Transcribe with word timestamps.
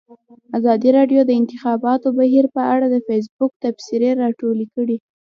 ازادي 0.57 0.89
راډیو 0.97 1.21
د 1.25 1.27
د 1.29 1.31
انتخاباتو 1.41 2.07
بهیر 2.17 2.45
په 2.55 2.61
اړه 2.73 2.85
د 2.89 2.97
فیسبوک 3.07 3.51
تبصرې 3.63 4.11
راټولې 4.21 4.65
کړي. 4.75 4.97